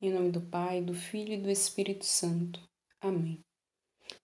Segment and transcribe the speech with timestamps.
[0.00, 2.62] Em nome do Pai, do Filho e do Espírito Santo.
[3.00, 3.44] Amém.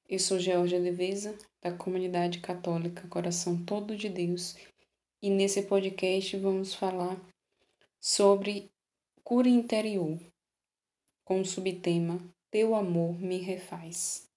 [0.09, 4.55] Eu sou Georgia Deveza, da Comunidade Católica Coração Todo de Deus,
[5.21, 7.21] e nesse podcast vamos falar
[8.01, 8.71] sobre
[9.25, 10.17] cura interior,
[11.25, 12.21] com o subtema
[12.53, 14.29] Teu amor me refaz.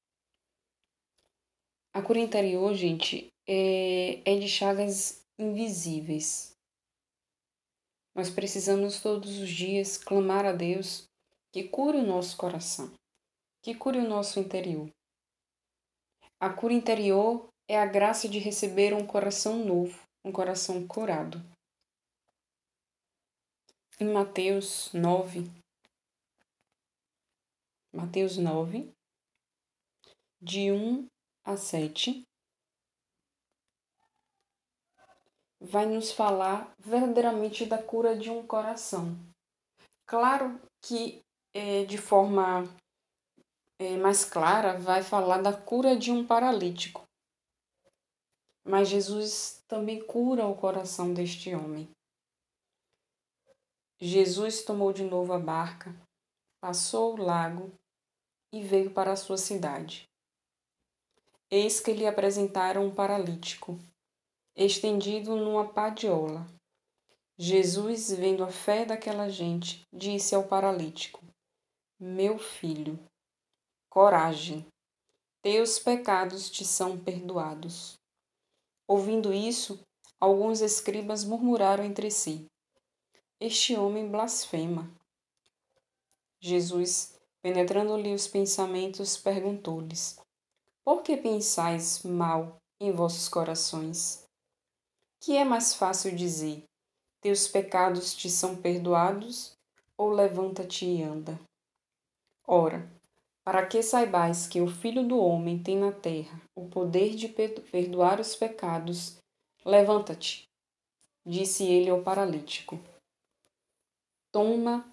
[1.93, 6.57] A cura interior, gente, é, é de chagas invisíveis.
[8.15, 11.07] Nós precisamos todos os dias clamar a Deus
[11.51, 12.93] que cure o nosso coração,
[13.61, 14.89] que cure o nosso interior.
[16.39, 21.41] A cura interior é a graça de receber um coração novo, um coração curado.
[23.99, 25.49] Em Mateus 9,
[27.91, 28.93] Mateus 9,
[30.39, 31.07] de 1
[31.43, 32.23] a 7,
[35.59, 39.17] vai nos falar verdadeiramente da cura de um coração.
[40.05, 41.25] Claro que
[41.57, 42.63] é, de forma
[43.79, 47.03] é, mais clara, vai falar da cura de um paralítico.
[48.63, 51.89] Mas Jesus também cura o coração deste homem.
[53.99, 55.95] Jesus tomou de novo a barca,
[56.61, 57.73] passou o lago
[58.53, 60.03] e veio para a sua cidade.
[61.49, 63.79] Eis que lhe apresentaram um paralítico,
[64.55, 66.45] estendido numa padiola.
[67.39, 71.26] Jesus, vendo a fé daquela gente, disse ao paralítico:
[71.99, 72.99] meu filho,
[73.89, 74.67] coragem,
[75.41, 77.95] teus pecados te são perdoados.
[78.87, 79.79] Ouvindo isso,
[80.19, 82.45] alguns escribas murmuraram entre si:
[83.39, 84.87] Este homem blasfema.
[86.39, 90.19] Jesus, penetrando-lhe os pensamentos, perguntou-lhes:
[90.83, 94.23] Por que pensais mal em vossos corações?
[95.19, 96.63] Que é mais fácil dizer:
[97.21, 99.53] Teus pecados te são perdoados,
[99.97, 101.39] ou levanta-te e anda?
[102.49, 102.89] Ora,
[103.43, 108.21] para que saibais que o Filho do Homem tem na terra o poder de perdoar
[108.21, 109.17] os pecados,
[109.65, 110.47] levanta-te,
[111.25, 112.79] disse ele ao paralítico.
[114.31, 114.89] Toma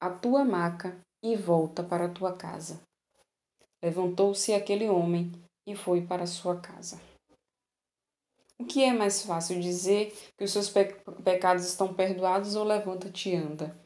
[0.00, 2.80] a tua maca e volta para a tua casa.
[3.82, 5.32] Levantou-se aquele homem
[5.66, 7.00] e foi para sua casa.
[8.56, 10.72] O que é mais fácil dizer que os seus
[11.24, 13.81] pecados estão perdoados ou levanta-te e anda?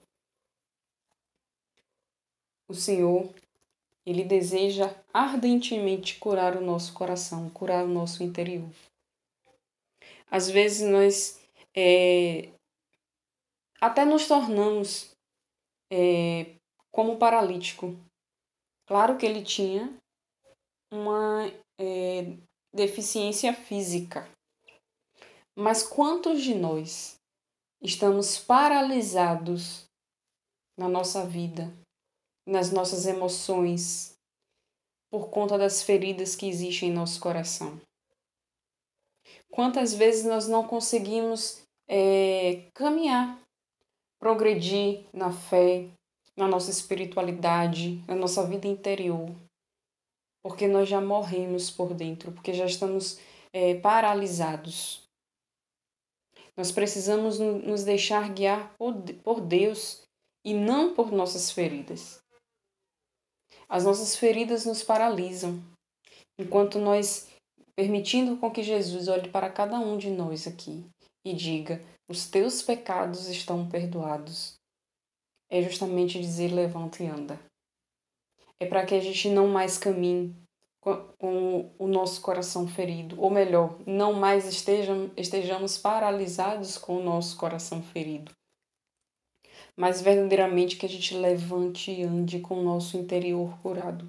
[2.68, 3.32] O Senhor,
[4.04, 8.68] Ele deseja ardentemente curar o nosso coração, curar o nosso interior.
[10.30, 11.40] Às vezes nós
[11.76, 12.48] é,
[13.80, 15.10] até nos tornamos
[15.92, 16.56] é,
[16.90, 17.96] como paralítico.
[18.88, 19.96] Claro que ele tinha
[20.92, 21.46] uma
[21.78, 22.36] é,
[22.74, 24.28] deficiência física,
[25.56, 27.16] mas quantos de nós
[27.82, 29.84] estamos paralisados
[30.78, 31.72] na nossa vida,
[32.46, 34.16] nas nossas emoções,
[35.10, 37.80] por conta das feridas que existem em nosso coração.
[39.50, 43.40] Quantas vezes nós não conseguimos é, caminhar,
[44.18, 45.88] progredir na fé,
[46.36, 49.34] na nossa espiritualidade, na nossa vida interior,
[50.42, 53.18] porque nós já morremos por dentro, porque já estamos
[53.52, 55.02] é, paralisados.
[56.56, 60.02] Nós precisamos nos deixar guiar por Deus
[60.44, 62.22] e não por nossas feridas.
[63.68, 65.60] As nossas feridas nos paralisam,
[66.38, 67.28] enquanto nós
[67.76, 70.84] permitindo com que Jesus olhe para cada um de nós aqui
[71.24, 74.54] e diga: os teus pecados estão perdoados.
[75.50, 77.38] É justamente dizer: levanta e anda.
[78.60, 80.34] É para que a gente não mais caminhe
[81.18, 87.36] com o nosso coração ferido, ou melhor, não mais estejam, estejamos paralisados com o nosso
[87.36, 88.30] coração ferido,
[89.76, 94.08] mas verdadeiramente que a gente levante e ande com o nosso interior curado.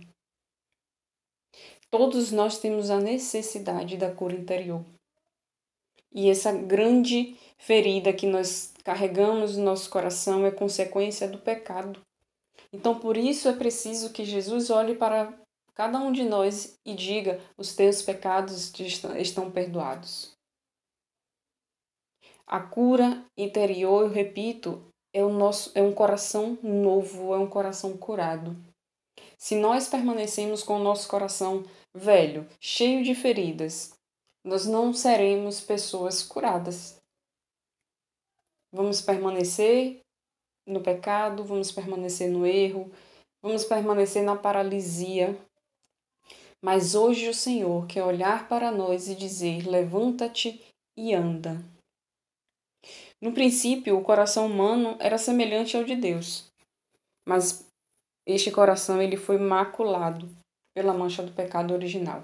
[1.89, 4.83] Todos nós temos a necessidade da cura interior.
[6.11, 12.01] E essa grande ferida que nós carregamos no nosso coração é consequência do pecado.
[12.71, 15.33] Então, por isso é preciso que Jesus olhe para
[15.73, 18.73] cada um de nós e diga: os teus pecados
[19.17, 20.35] estão perdoados.
[22.45, 24.81] A cura interior, eu repito,
[25.17, 28.55] é, o nosso, é um coração novo, é um coração curado.
[29.35, 33.97] Se nós permanecemos com o nosso coração velho, cheio de feridas,
[34.45, 37.01] nós não seremos pessoas curadas.
[38.71, 40.01] Vamos permanecer
[40.67, 42.91] no pecado, vamos permanecer no erro,
[43.41, 45.35] vamos permanecer na paralisia.
[46.61, 50.63] Mas hoje o Senhor quer olhar para nós e dizer: levanta-te
[50.95, 51.57] e anda.
[53.21, 56.51] No princípio, o coração humano era semelhante ao de Deus.
[57.27, 57.67] mas
[58.25, 60.29] este coração ele foi maculado
[60.73, 62.23] pela mancha do pecado original.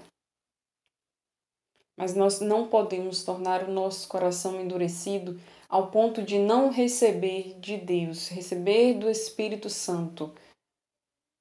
[1.96, 7.76] Mas nós não podemos tornar o nosso coração endurecido ao ponto de não receber de
[7.76, 10.34] Deus, receber do Espírito Santo,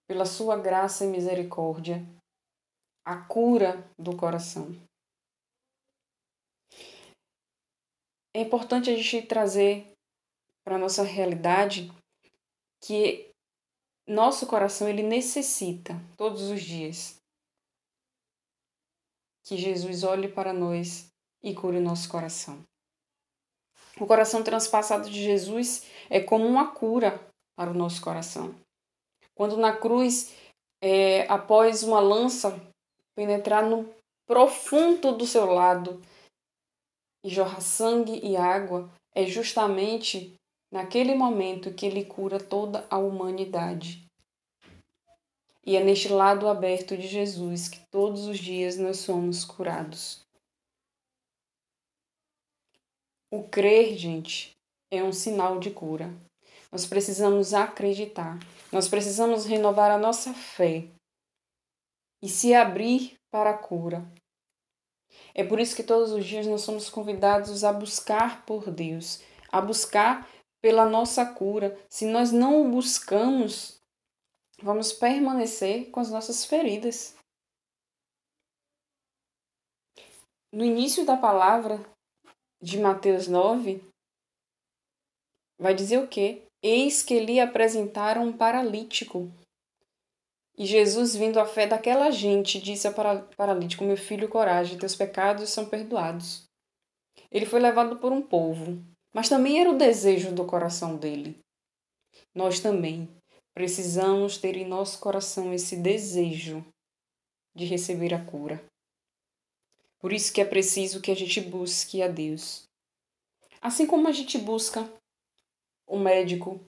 [0.07, 2.05] pela sua graça e misericórdia,
[3.05, 4.75] a cura do coração.
[8.35, 9.93] É importante a gente trazer
[10.65, 11.91] para a nossa realidade
[12.83, 13.29] que
[14.07, 17.15] nosso coração ele necessita todos os dias
[19.45, 21.07] que Jesus olhe para nós
[21.43, 22.61] e cure o nosso coração.
[23.99, 27.19] O coração transpassado de Jesus é como uma cura
[27.55, 28.55] para o nosso coração.
[29.35, 30.33] Quando na cruz,
[30.81, 32.59] é, após uma lança
[33.15, 33.93] penetrar no
[34.25, 36.01] profundo do seu lado
[37.23, 40.35] e jorrar sangue e água, é justamente
[40.71, 44.05] naquele momento que ele cura toda a humanidade.
[45.65, 50.21] E é neste lado aberto de Jesus que todos os dias nós somos curados.
[53.31, 54.51] O crer, gente,
[54.91, 56.13] é um sinal de cura.
[56.71, 58.39] Nós precisamos acreditar,
[58.71, 60.87] nós precisamos renovar a nossa fé
[62.21, 64.03] e se abrir para a cura.
[65.33, 69.21] É por isso que todos os dias nós somos convidados a buscar por Deus,
[69.51, 70.29] a buscar
[70.61, 71.77] pela nossa cura.
[71.89, 73.81] Se nós não o buscamos,
[74.61, 77.15] vamos permanecer com as nossas feridas.
[80.51, 81.83] No início da palavra
[82.61, 83.83] de Mateus 9,
[85.59, 86.43] vai dizer o quê?
[86.61, 89.29] Eis que lhe apresentaram um paralítico.
[90.55, 92.93] E Jesus, vindo à fé daquela gente, disse ao
[93.35, 96.43] paralítico: Meu filho, coragem, teus pecados são perdoados.
[97.31, 98.79] Ele foi levado por um povo,
[99.11, 101.39] mas também era o desejo do coração dele.
[102.35, 103.09] Nós também
[103.53, 106.63] precisamos ter em nosso coração esse desejo
[107.55, 108.63] de receber a cura.
[109.99, 112.67] Por isso que é preciso que a gente busque a Deus.
[113.61, 114.87] Assim como a gente busca
[115.87, 116.59] o médico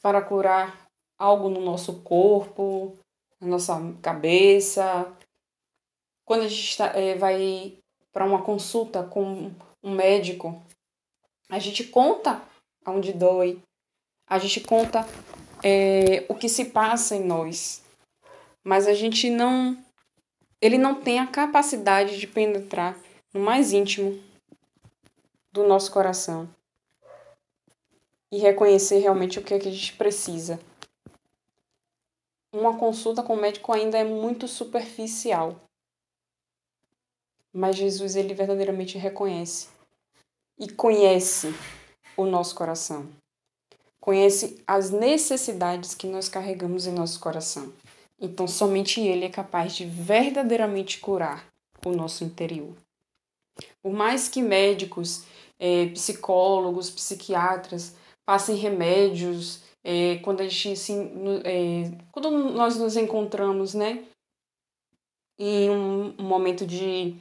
[0.00, 0.88] para curar
[1.18, 2.96] algo no nosso corpo,
[3.40, 5.12] na nossa cabeça.
[6.24, 7.78] Quando a gente tá, é, vai
[8.12, 9.50] para uma consulta com
[9.82, 10.62] um médico,
[11.48, 12.42] a gente conta
[12.84, 13.62] aonde dói,
[14.28, 15.06] a gente conta
[15.62, 17.82] é, o que se passa em nós,
[18.62, 19.76] mas a gente não.
[20.60, 22.98] Ele não tem a capacidade de penetrar
[23.32, 24.20] no mais íntimo
[25.52, 26.48] do nosso coração
[28.30, 30.60] e reconhecer realmente o que, é que a gente precisa.
[32.52, 35.56] Uma consulta com o médico ainda é muito superficial.
[37.52, 39.68] Mas Jesus, ele verdadeiramente reconhece
[40.58, 41.54] e conhece
[42.16, 43.08] o nosso coração.
[44.00, 47.72] Conhece as necessidades que nós carregamos em nosso coração.
[48.20, 51.46] Então, somente Ele é capaz de verdadeiramente curar
[51.84, 52.74] o nosso interior.
[53.82, 55.24] Por mais que médicos,
[55.58, 57.94] é, psicólogos, psiquiatras
[58.24, 61.10] passem remédios, é, quando a gente assim,
[61.46, 64.04] é, quando nós nos encontramos, né,
[65.38, 67.16] em um, momento de,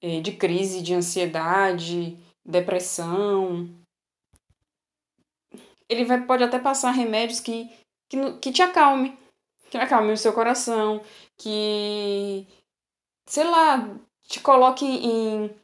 [0.00, 3.68] é, de crise, de ansiedade, depressão,
[5.86, 7.70] ele vai, pode até passar remédios que,
[8.08, 9.14] que, que te acalme,
[9.70, 11.02] que acalme o seu coração,
[11.36, 12.46] que,
[13.26, 15.54] sei lá, te coloque em,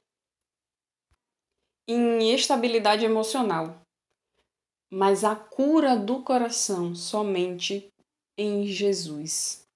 [1.88, 3.87] em estabilidade emocional
[4.90, 7.88] mas a cura do coração somente
[8.36, 9.66] em Jesus.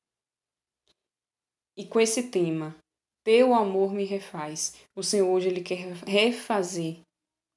[1.76, 2.76] E com esse tema,
[3.24, 7.00] Teu amor me refaz, o Senhor hoje ele quer refazer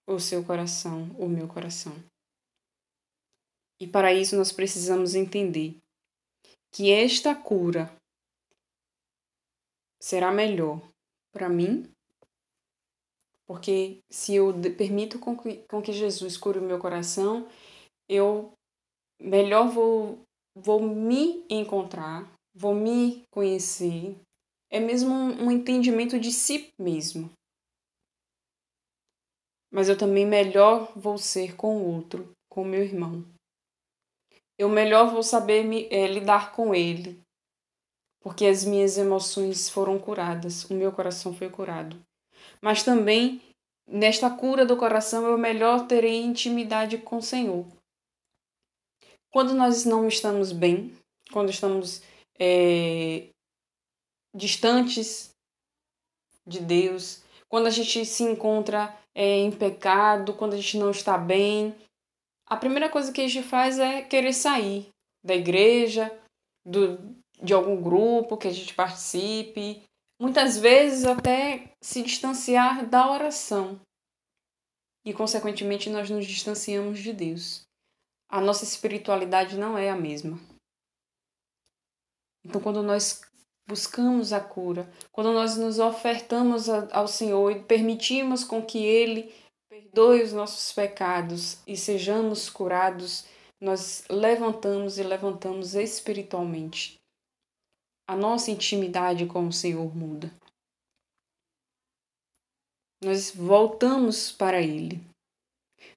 [0.08, 1.96] o seu coração, o meu coração.
[3.80, 5.78] E para isso nós precisamos entender
[6.72, 7.92] que esta cura
[10.00, 10.88] será melhor
[11.32, 11.92] para mim
[13.48, 17.48] porque se eu permito com que, com que Jesus cure o meu coração,
[18.10, 18.52] eu
[19.22, 20.20] melhor vou,
[20.56, 24.18] vou me encontrar, vou me conhecer.
[24.72, 27.30] É mesmo um, um entendimento de si mesmo.
[29.72, 33.24] Mas eu também melhor vou ser com o outro, com o meu irmão.
[34.58, 37.22] Eu melhor vou saber me, é, lidar com ele,
[38.22, 42.02] porque as minhas emoções foram curadas, o meu coração foi curado
[42.66, 43.40] mas também
[43.88, 47.64] nesta cura do coração eu melhor terei intimidade com o Senhor.
[49.32, 50.92] Quando nós não estamos bem,
[51.32, 52.02] quando estamos
[52.40, 53.28] é,
[54.36, 55.30] distantes
[56.44, 61.20] de Deus, quando a gente se encontra é, em pecado, quando a gente não está
[61.20, 61.76] bem,
[62.48, 64.88] a primeira coisa que a gente faz é querer sair
[65.24, 66.12] da igreja,
[66.66, 66.98] do,
[67.40, 69.84] de algum grupo que a gente participe,
[70.20, 73.80] muitas vezes até se distanciar da oração.
[75.06, 77.62] E, consequentemente, nós nos distanciamos de Deus.
[78.28, 80.40] A nossa espiritualidade não é a mesma.
[82.44, 83.22] Então, quando nós
[83.68, 89.34] buscamos a cura, quando nós nos ofertamos ao Senhor e permitimos com que Ele
[89.70, 93.26] perdoe os nossos pecados e sejamos curados,
[93.60, 97.00] nós levantamos e levantamos espiritualmente.
[98.08, 100.32] A nossa intimidade com o Senhor muda.
[103.04, 105.02] Nós voltamos para Ele.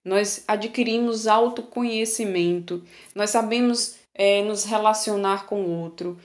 [0.05, 2.85] Nós adquirimos autoconhecimento,
[3.15, 6.19] nós sabemos é, nos relacionar com o outro,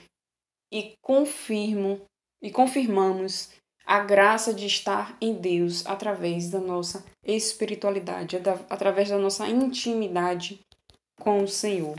[0.74, 2.00] e confirmo
[2.42, 3.50] e confirmamos
[3.86, 8.36] a graça de estar em Deus através da nossa espiritualidade,
[8.68, 10.60] através da nossa intimidade
[11.20, 11.96] com o Senhor.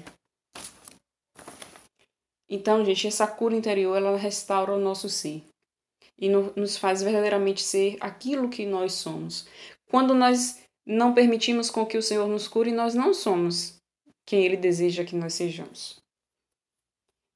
[2.49, 5.43] Então, gente, essa cura interior ela restaura o nosso ser
[6.17, 9.47] e no, nos faz verdadeiramente ser aquilo que nós somos.
[9.89, 13.79] Quando nós não permitimos com que o Senhor nos cure, nós não somos
[14.25, 15.99] quem Ele deseja que nós sejamos.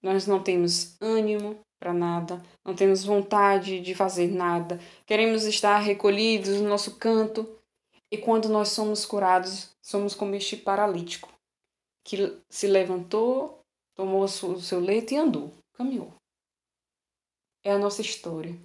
[0.02, 6.60] Nós não temos ânimo para nada, não temos vontade de fazer nada, queremos estar recolhidos
[6.60, 7.48] no nosso canto.
[8.12, 11.32] E quando nós somos curados, somos como este paralítico
[12.04, 13.59] que se levantou,
[14.00, 16.14] tomou o seu leito e andou, caminhou.
[17.62, 18.58] É a nossa história.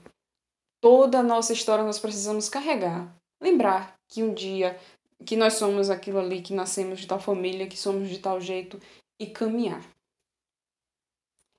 [0.81, 3.13] Toda a nossa história nós precisamos carregar.
[3.41, 4.79] Lembrar que um dia
[5.27, 8.79] que nós somos aquilo ali, que nascemos de tal família, que somos de tal jeito
[9.19, 9.83] e caminhar.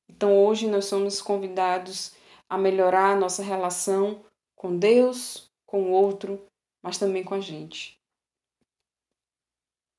[0.08, 2.13] Então hoje nós somos convidados
[2.48, 4.24] a melhorar a nossa relação
[4.55, 6.46] com Deus, com o outro,
[6.82, 8.00] mas também com a gente.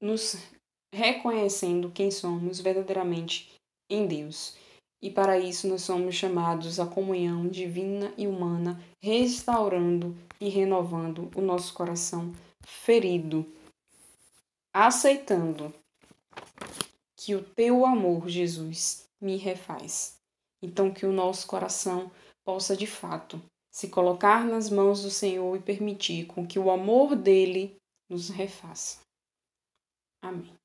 [0.00, 0.36] Nos
[0.94, 3.54] reconhecendo quem somos verdadeiramente
[3.88, 4.56] em Deus.
[5.02, 11.40] E para isso nós somos chamados à comunhão divina e humana, restaurando e renovando o
[11.40, 12.32] nosso coração
[12.64, 13.46] ferido,
[14.74, 15.72] aceitando
[17.16, 20.16] que o teu amor, Jesus, me refaz.
[20.62, 22.10] Então, que o nosso coração
[22.44, 23.40] possa de fato
[23.70, 27.76] se colocar nas mãos do Senhor e permitir com que o amor dele
[28.08, 29.00] nos refaça.
[30.22, 30.55] Amém.